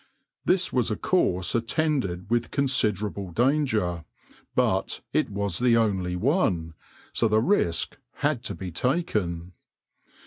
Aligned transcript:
This 0.45 0.73
was 0.73 0.89
a 0.89 0.95
course 0.95 1.53
attended 1.53 2.27
with 2.31 2.49
considerable 2.49 3.29
danger, 3.31 4.03
but 4.55 5.01
it 5.13 5.29
was 5.29 5.59
the 5.59 5.77
only 5.77 6.15
one, 6.15 6.73
so 7.13 7.27
the 7.27 7.39
risk 7.39 7.97
had 8.15 8.41
to 8.45 8.55
be 8.55 8.71
taken. 8.71 9.51